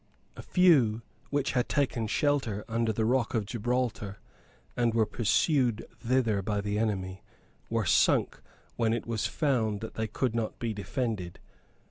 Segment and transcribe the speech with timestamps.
[0.35, 4.17] A few, which had taken shelter under the rock of Gibraltar,
[4.75, 7.21] and were pursued thither by the enemy,
[7.69, 8.41] were sunk
[8.77, 11.39] when it was found that they could not be defended.